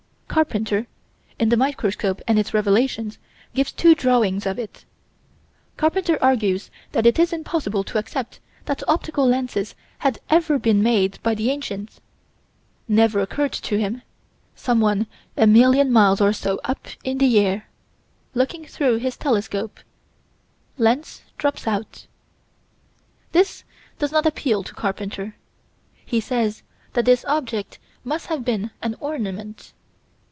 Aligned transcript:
Carpenter, 0.31 0.87
in 1.39 1.49
The 1.49 1.57
Microscope 1.57 2.21
and 2.25 2.39
Its 2.39 2.53
Revelations, 2.53 3.17
gives 3.53 3.73
two 3.73 3.93
drawings 3.93 4.45
of 4.45 4.57
it. 4.57 4.85
Carpenter 5.75 6.17
argues 6.23 6.71
that 6.93 7.05
it 7.05 7.19
is 7.19 7.33
impossible 7.33 7.83
to 7.83 7.97
accept 7.97 8.39
that 8.63 8.81
optical 8.87 9.27
lenses 9.27 9.75
had 9.99 10.19
ever 10.29 10.57
been 10.57 10.81
made 10.81 11.19
by 11.21 11.35
the 11.35 11.49
ancients. 11.51 11.99
Never 12.87 13.19
occurred 13.19 13.51
to 13.51 13.77
him 13.77 14.03
someone 14.55 15.05
a 15.35 15.45
million 15.45 15.91
miles 15.91 16.21
or 16.21 16.31
so 16.31 16.61
up 16.63 16.87
in 17.03 17.17
the 17.17 17.37
air 17.37 17.67
looking 18.33 18.63
through 18.63 18.99
his 18.99 19.17
telescope 19.17 19.81
lens 20.77 21.23
drops 21.37 21.67
out. 21.67 22.07
This 23.33 23.65
does 23.99 24.13
not 24.13 24.25
appeal 24.25 24.63
to 24.63 24.73
Carpenter: 24.73 25.35
he 26.05 26.21
says 26.21 26.63
that 26.93 27.03
this 27.03 27.25
object 27.25 27.79
must 28.05 28.27
have 28.27 28.45
been 28.45 28.71
an 28.81 28.95
ornament. 29.01 29.73